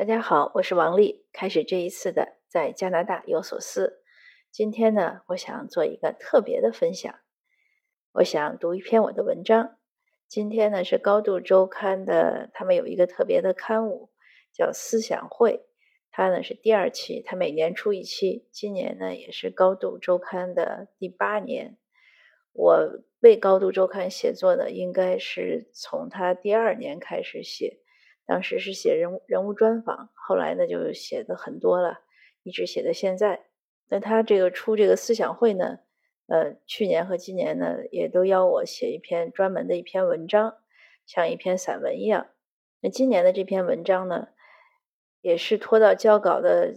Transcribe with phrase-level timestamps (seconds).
[0.00, 1.26] 大家好，我是王丽。
[1.30, 4.02] 开始这一次的在加拿大有所思。
[4.50, 7.14] 今天呢，我想做一个特别的分享。
[8.12, 9.76] 我想读一篇我的文章。
[10.26, 14.08] 今天呢是高度周刊的，他们有一个特别的刊物
[14.54, 15.66] 叫思想会，
[16.10, 18.48] 它呢是第二期，它每年出一期。
[18.50, 21.76] 今年呢也是高度周刊的第八年。
[22.54, 27.80] 我为高度周刊写作呢，应该是从它第二年开始写。
[28.30, 31.98] 当时是写人物人物专访，后来呢就写的很多了，
[32.44, 33.46] 一直写到现在。
[33.88, 35.80] 那他这个出这个思想会呢，
[36.28, 40.58] 呃，去年和今年呢也都邀我写一篇专门的一篇文章，
[41.06, 42.28] 像一篇散文一样。
[42.78, 44.28] 那今年的这篇文章呢，
[45.22, 46.76] 也是拖到交稿的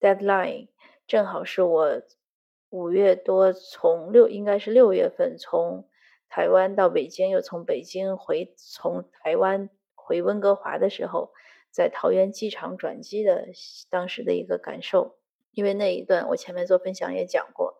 [0.00, 0.66] deadline，
[1.06, 2.02] 正好是我
[2.70, 5.88] 五月多从六应该是六月份从
[6.28, 9.70] 台湾到北京，又从北京回从台湾。
[10.08, 11.34] 回温哥华的时候，
[11.70, 13.48] 在桃园机场转机的
[13.90, 15.18] 当时的一个感受，
[15.52, 17.78] 因为那一段我前面做分享也讲过，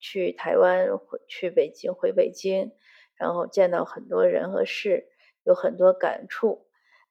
[0.00, 0.88] 去台湾
[1.28, 2.72] 去北京回北京，
[3.16, 5.08] 然后见到很多人和事，
[5.44, 6.66] 有很多感触。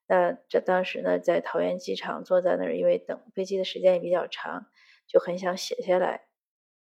[0.08, 4.66] 那这当时呢，在桃园机场坐在那儿，因为等飞机的时间也比较长，
[5.08, 6.26] 就很想写下来。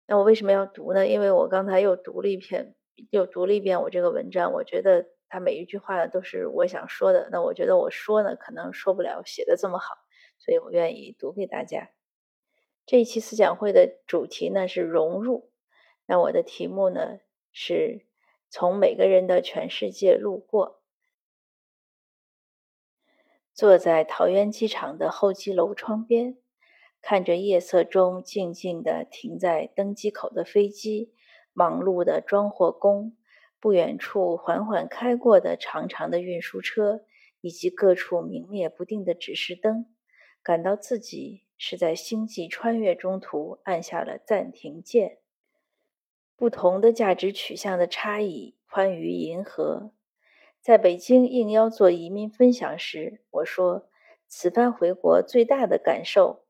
[0.07, 1.09] 那我为什么要读呢？
[1.09, 2.77] 因为我刚才又读了一篇，
[3.11, 5.09] 又读了一遍我这个文章，我觉得。
[5.29, 9.97] 他每一句话呢都是我想说的，那我觉得我说呢可能说不了写的这么好，
[10.39, 11.91] 所以我愿意读给大家。
[12.87, 15.51] 这一期思想会的主题呢是融入，
[16.07, 17.19] 那我的题目呢
[17.53, 18.07] 是
[18.49, 20.83] 从每个人的全世界路过。
[23.53, 26.39] 坐在桃园机场的候机楼窗边，
[27.03, 31.13] 看着夜色中静静的停在登机口的飞机，
[31.53, 33.17] 忙碌的装货工。
[33.61, 37.05] 不远处缓缓开过的长长的运输车，
[37.41, 39.87] 以及各处明灭不定的指示灯，
[40.43, 45.19] 感到自己是在星际穿越中途按下了暂停键。
[46.37, 49.93] 不同的价值取向的差异宽于银河。
[50.61, 53.89] 在北京应邀做移民分享时，我说
[54.29, 56.45] ：“此番回国最大的感受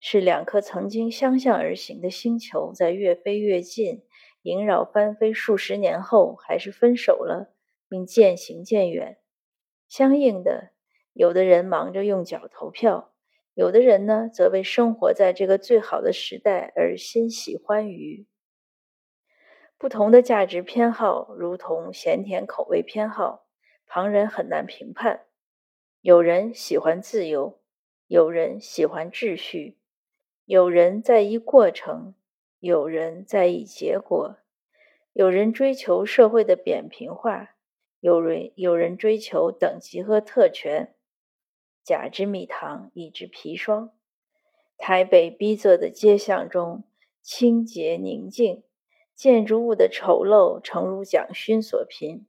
[0.00, 4.02] 是，两颗曾经相向而行的星球在越飞越近。”
[4.48, 7.52] 萦绕翻飞数十年后，还是分手了，
[7.86, 9.18] 并渐行渐远。
[9.88, 10.70] 相应的，
[11.12, 13.12] 有的人忙着用脚投票，
[13.52, 18.26] 有的人呢，则为生活在这个最好的时代而欣喜欢愉。
[19.76, 23.46] 不同的价值偏好，如同咸甜口味偏好，
[23.86, 25.26] 旁人很难评判。
[26.00, 27.60] 有人喜欢自由，
[28.06, 29.76] 有人喜欢秩序，
[30.46, 32.14] 有人在意过程。
[32.60, 34.38] 有人在意结果，
[35.12, 37.54] 有人追求社会的扁平化，
[38.00, 40.92] 有人有人追求等级和特权。
[41.84, 43.92] 甲之蜜糖，乙之砒霜。
[44.76, 46.82] 台北逼仄的街巷中，
[47.22, 48.64] 清洁宁静，
[49.14, 52.26] 建筑物的丑陋诚如蒋勋所评。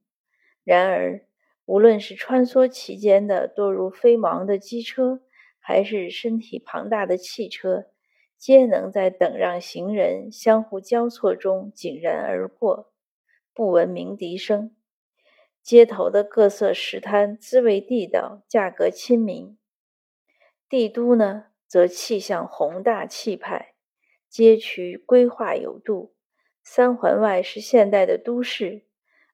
[0.63, 1.25] 然而，
[1.65, 5.21] 无论是穿梭其间的多如飞芒的机车，
[5.59, 7.87] 还是身体庞大的汽车。
[8.39, 12.93] 皆能在等让行人相互交错中井然而过，
[13.53, 14.73] 不闻鸣笛声。
[15.61, 19.57] 街头的各色食摊滋味地道，价格亲民。
[20.69, 23.73] 帝都呢，则气象宏大气派，
[24.29, 26.15] 街区规划有度。
[26.63, 28.85] 三环外是现代的都市，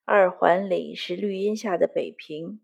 [0.04, 2.60] 二环里是绿荫下的北平。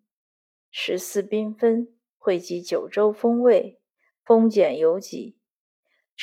[0.72, 3.80] 十四缤纷，汇集九州风味，
[4.26, 5.38] 丰俭由己。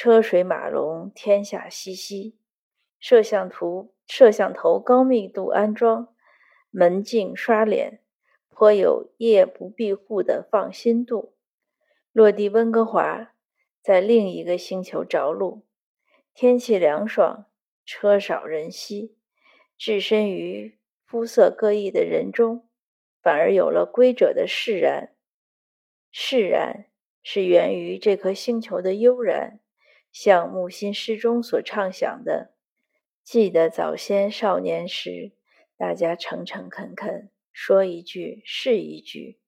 [0.01, 2.39] 车水马龙，天下熙熙。
[3.01, 6.15] 摄像头摄像头高密度安装，
[6.71, 8.01] 门禁刷脸，
[8.49, 11.35] 颇有夜不闭户的放心度。
[12.13, 13.35] 落地温哥华，
[13.83, 15.67] 在另一个星球着陆。
[16.33, 17.47] 天气凉爽，
[17.85, 19.17] 车少人稀。
[19.77, 22.69] 置身于肤色各异的人中，
[23.21, 25.17] 反而有了规者的释然。
[26.13, 26.87] 释然
[27.21, 29.59] 是源于这颗星球的悠然。
[30.11, 32.55] 像木心诗中所畅想的
[33.23, 35.33] ：“记得早先少年时，
[35.77, 39.39] 大家诚诚恳恳，说一句是一句。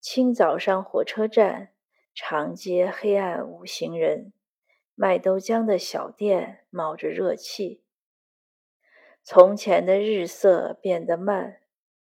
[0.00, 1.72] 清早上火车站，
[2.14, 4.32] 长街黑暗无行人，
[4.94, 7.84] 卖豆浆的小店冒着热气。
[9.22, 11.60] 从前的日色变得慢，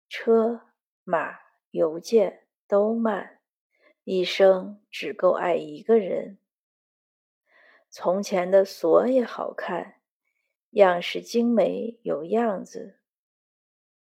[0.09, 0.63] 车
[1.05, 1.39] 马
[1.71, 3.41] 邮件都慢，
[4.05, 6.39] 一生只够爱一个人。”
[7.91, 10.01] 从前的锁也好看，
[10.71, 12.99] 样式精美有样子。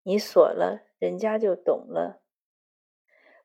[0.04, 2.22] 你锁了，人家就懂了。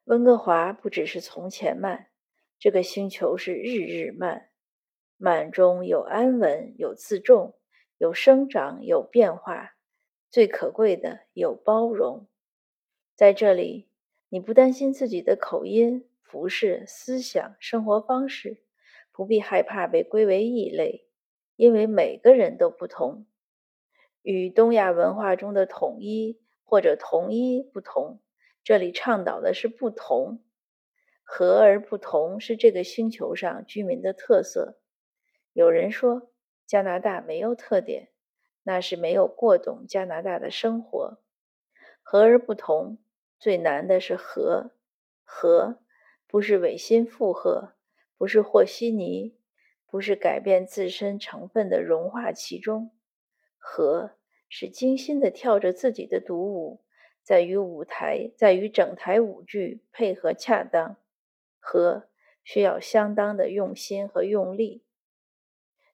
[0.04, 2.08] 温哥华不只是从前慢，
[2.58, 4.50] 这个星球是日日慢，
[5.16, 7.58] 慢中有安稳，有自重，
[7.98, 9.76] 有生长，有变化。
[10.30, 12.28] 最可贵的有包容。
[13.14, 13.90] 在这里，
[14.28, 18.62] 你不担心自己的口音、服饰、思想、生活方式，
[19.12, 21.06] 不必害怕被归为异类，
[21.56, 23.26] 因为每个人都不同。
[24.22, 28.20] 与东亚文化中的统一或者同一不同，
[28.62, 30.44] 这里倡导的是不同。
[31.22, 34.80] 和而不同是这个星球上居民的特色。
[35.52, 36.32] 有人说
[36.66, 38.08] 加拿大没有特点，
[38.64, 41.22] 那是没有过懂加拿大的生活。
[42.02, 42.98] 和而不同
[43.38, 44.72] 最难的是和，
[45.22, 45.78] 和
[46.26, 47.74] 不是违心附和，
[48.20, 49.34] 不是和稀泥，
[49.86, 52.90] 不是改变自身成分的融化其中。
[53.56, 54.10] 和
[54.46, 56.82] 是精心的跳着自己的独舞，
[57.22, 60.98] 在与舞台，在与整台舞剧配合恰当。
[61.58, 62.10] 和
[62.44, 64.84] 需要相当的用心和用力，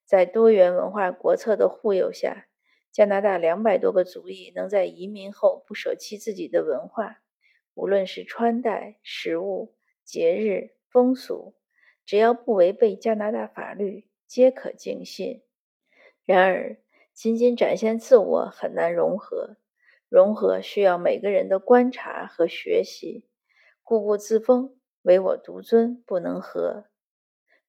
[0.05, 2.49] 在多元文化国策的护佑下，
[2.91, 7.23] 加拿大两百多个族裔能在移民后不舍弃自己的文化，
[7.75, 11.55] 无论是穿戴、食物、节日、风俗，
[12.07, 15.43] 只要不违背加拿大法律，皆可尽信。
[16.25, 16.79] 然而，
[17.13, 19.57] 仅仅展现自我很难融合，
[20.09, 23.29] 融合需要每个人的观察和学习，
[23.83, 24.73] 固步自封。
[25.03, 26.87] 唯我独尊不能和，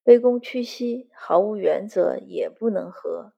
[0.04, 3.32] 卑躬屈膝毫无原则也不能和。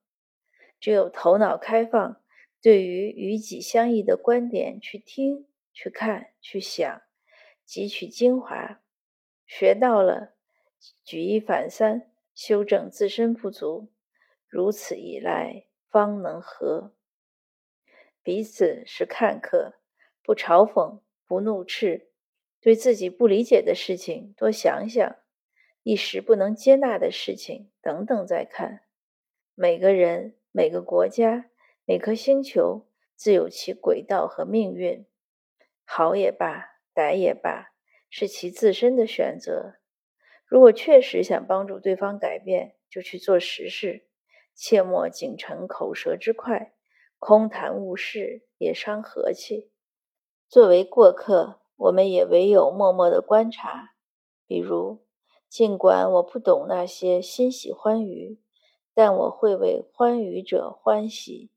[0.79, 2.23] 只有头脑开放，
[2.62, 7.02] 对于与己相异的观点去听、去看、去想，
[7.69, 8.81] 汲取精华，
[9.47, 10.32] 学到了，
[11.04, 13.88] 举一反三，修正自身不足，
[14.48, 16.92] 如此一来方能和。
[18.22, 19.74] 彼此是看客，
[20.22, 22.08] 不嘲讽，不怒斥。
[22.60, 25.16] 对自己不理解的事情多想想，
[25.82, 28.82] 一时不能接纳的事情等等再看。
[29.54, 31.50] 每个人、每个国家、
[31.86, 35.06] 每颗星球自有其轨道和命运，
[35.84, 37.72] 好也罢，歹也罢，
[38.10, 39.79] 是其自身的选择。
[40.50, 44.06] 如果确实想帮助对方改变，就去做实事，
[44.55, 46.75] 切莫仅逞口舌之快，
[47.19, 49.70] 空谈误事，也伤和气。
[50.49, 51.61] 作为过客。
[51.82, 53.94] 我们也唯有默默的观察，
[54.47, 54.99] 比如，
[55.49, 58.38] 尽管我不懂那些欣喜欢愉，
[58.93, 61.50] 但我会为欢愉者欢喜，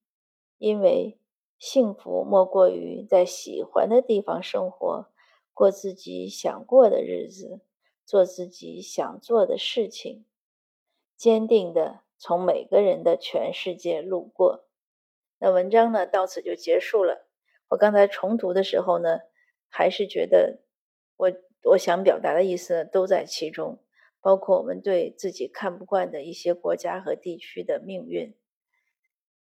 [0.57, 1.19] 因为
[1.59, 5.07] 幸福莫过于在喜欢的地方生活，
[5.53, 7.59] 过自己想过的日子，
[8.05, 10.25] 做自己想做的事情，
[11.15, 14.67] 坚定的从每个人的全世界路过。
[15.39, 17.27] 那文章呢，到此就结束了。
[17.69, 19.19] 我刚才重读的时候呢。
[19.75, 20.59] 还是觉得
[21.17, 21.31] 我
[21.63, 23.79] 我想表达的意思都在其中，
[24.21, 28.35] 包括我们对自己看不惯的一些国家和地区的命运，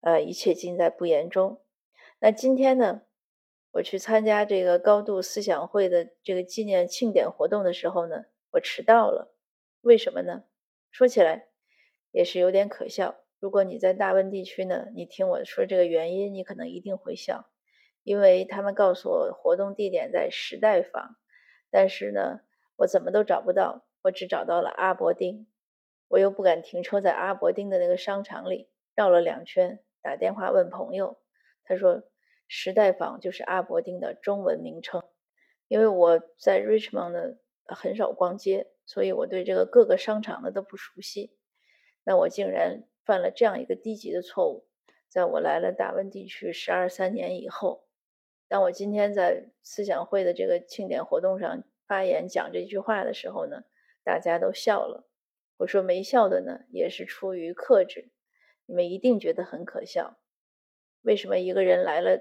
[0.00, 1.60] 呃，一切尽在不言中。
[2.18, 3.02] 那今天呢，
[3.74, 8.24] 我去参加这个高度思想会的这个纪念庆典活动的时候呢，
[8.58, 9.32] 我迟到了。
[9.82, 10.42] 为什么呢？
[10.90, 11.46] 说起来
[12.10, 13.14] 也是有点可笑。
[13.38, 17.48] 如果你在大温地区呢，你听我说这个原因，你可能一定会笑。
[18.02, 21.16] 因为他们告诉我活动地点在时代坊，
[21.70, 22.40] 但是呢，
[22.74, 25.46] 我怎么都找不到，我只找到了阿伯丁，
[26.08, 31.20] 我又不敢停车在阿伯丁的那个商场里，绕了两圈，打电话问朋友，
[31.62, 32.02] 他说
[32.48, 35.04] 时代坊就是阿伯丁的中文名称。
[35.68, 37.36] 因为我在 Richmond 呢
[37.74, 41.32] 很少逛街，所以我对这个各个商场呢都不熟悉，
[42.04, 44.66] 那我竟然犯了这样一个低级的错误，
[45.08, 47.86] 在我来了大温地区十二三年以后。
[48.48, 53.64] 当我今天在思想会的这个庆典活动上发言讲这句话的时候呢，
[54.02, 55.06] 大家都笑了。
[55.58, 58.10] 我说没笑的呢，也是出于克制。
[58.64, 60.18] 你们一定觉得很可笑。
[61.02, 62.18] 为什么一个人来了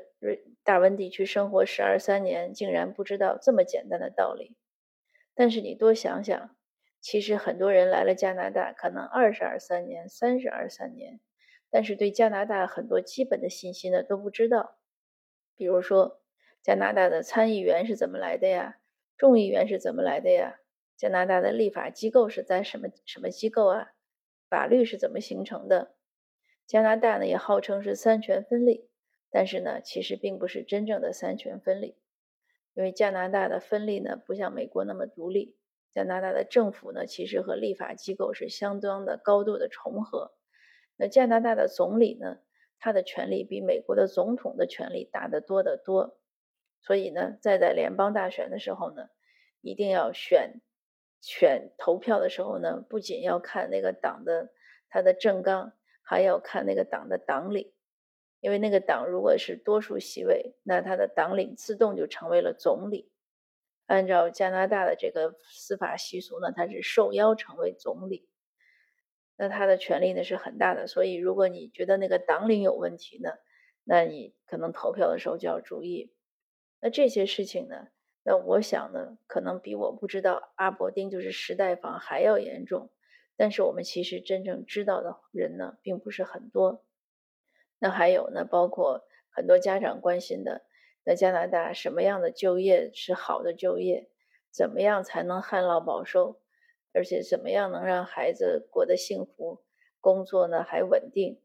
[0.64, 4.58] 大温地区生活十二三年，竟然不知道这么简单的道理？
[5.40, 6.56] 但是你多想想，
[7.00, 11.20] 其实很多人来了加拿大，可能二十二三年、三十二三年，
[11.70, 14.80] 但是对加拿大很多基本的信息呢都不知道。
[15.56, 16.22] 比如说，
[16.64, 18.80] 加拿大的参议员是怎么来的呀？
[19.16, 20.60] 众议员是怎么来的呀？
[20.98, 23.92] 加拿大的立法机构是在什么什么机构啊？
[24.50, 25.94] 法律是怎么形成的？
[26.66, 28.90] 加拿大呢也号称是三权分立，
[29.30, 31.96] 但是呢，其实并不是真正的三权分立，
[32.78, 35.58] 因为加拿大的分立呢不像美国那么独立，
[35.92, 40.32] 加拿大的政府呢其实和立法机构是相当的高度的重合。
[40.96, 42.38] 那加拿大的总理呢？
[42.80, 46.20] 他的权力比美国的总统的权力大得多得多，
[46.84, 49.10] 所以呢，在在联邦大选的时候呢，
[49.62, 50.62] 一定要选
[51.20, 54.52] 选投票的时候呢，不仅要看那个党的
[54.90, 57.74] 他的政纲，还要看那个党的党领，
[58.48, 63.12] 因为那个党如果是多数席位，那他的党领自动就成为了总理。
[63.88, 68.30] 按照加拿大的这个司法习俗呢，他是受邀成为总理，
[69.36, 70.88] 那他的权力呢是很大的。
[70.88, 73.32] 所以，如果你觉得那个党领有问题呢，
[73.84, 76.14] 那你可能投票的时候就要注意。
[76.80, 77.90] 那这些事情呢，
[78.24, 82.90] 那我想呢，可能比我不知道阿伯丁就是时代房还要严重。
[83.36, 86.87] 但是我们其实真正知道的人呢，并不是很多。
[87.80, 90.64] 那还有呢，包括很多家长关心的。
[91.04, 94.10] 在加拿大，什么样的就业是好的就业？
[94.52, 96.42] 怎么样才能旱涝保收？
[96.94, 99.64] 而且怎么样能让孩子过得幸福？
[100.02, 101.42] 工作呢还稳定？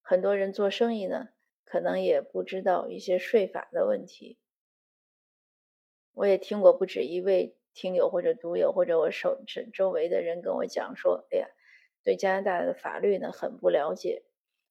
[0.00, 1.28] 很多人做生意呢，
[1.64, 4.38] 可能也不知道一些税法的问题。
[6.14, 9.42] 我也听过不止一位听友或者读友或者我手
[9.74, 11.48] 周围的人跟我讲说：“哎呀，
[12.02, 14.22] 对加拿大的法律呢很不了解，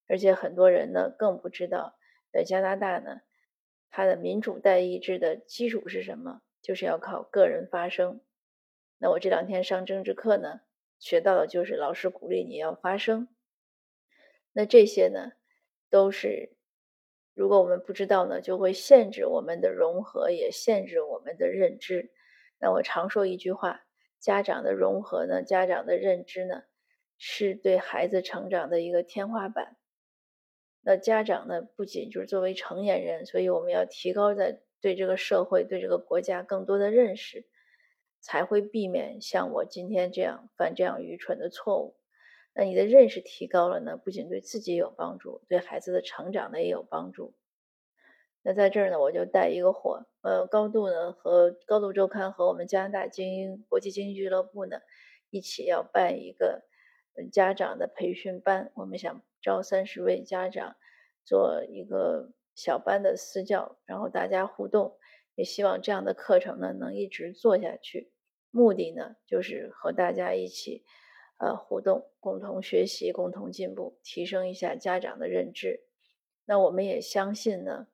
[0.08, 1.98] 而且很多人呢更不知道
[2.32, 3.22] 在加拿大呢。”
[3.90, 6.42] 它的民主代议制的基础是什么？
[6.62, 8.22] 就是要靠个人发声。
[8.98, 10.60] 那我这两天上政治课呢，
[11.00, 13.30] 学到的就是老师鼓励你要发声。
[14.52, 15.32] 那这些呢，
[15.90, 16.58] 都是
[17.34, 22.12] 如果我们不知道呢，就会限制我们的融合，也限制我们的认知。
[22.60, 23.86] 那我常说一句话：
[24.20, 26.64] 家长的融合呢，家长的认知呢，
[27.18, 29.77] 是对孩子成长的一个天花板。
[30.90, 37.46] 那家长呢，不仅就是作为成年人，所以我们要提高在对这个社会、对这个国家更多的认识，
[38.22, 41.98] 才会避免像我今天这样犯这样愚蠢的错误。
[42.54, 47.34] 那你的认识提高了呢，不仅对自己有帮助，对孩子的成长呢也有帮助。
[48.42, 54.78] 那在这儿呢，我就带一个货，呃，高度呢和高度周刊和我们加拿大精英国际经济俱乐部呢
[55.32, 56.64] 一起要办一个
[57.30, 59.22] 家长的培训班，我们想。
[59.48, 60.76] 招三十位家长
[61.24, 64.98] 做一个小班的私教，然后大家互动，
[65.36, 68.12] 也希望这样的课程呢能一直做下去。
[68.52, 70.84] 目的呢就是和大家一起
[71.38, 75.80] 呃互动，共同学习，共同进步，提升一下家长的认知。
[76.44, 77.88] 那我们也相信呢，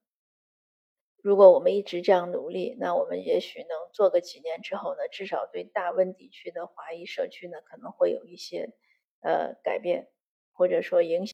[1.22, 8.74] 如果我们一直这样努力，那我们也许能做个几年之后呢，至少对大温地区的华裔社区呢可能会有一些
[9.22, 10.10] 呃改变，
[10.52, 11.32] 或者说影响。